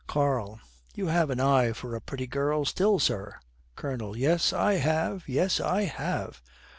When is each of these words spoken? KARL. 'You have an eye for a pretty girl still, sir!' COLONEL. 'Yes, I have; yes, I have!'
KARL. 0.07 0.59
'You 0.95 1.09
have 1.09 1.29
an 1.29 1.39
eye 1.39 1.73
for 1.73 1.93
a 1.93 2.01
pretty 2.01 2.25
girl 2.25 2.65
still, 2.65 2.97
sir!' 2.97 3.35
COLONEL. 3.75 4.17
'Yes, 4.17 4.51
I 4.51 4.77
have; 4.77 5.29
yes, 5.29 5.59
I 5.61 5.83
have!' 5.83 6.41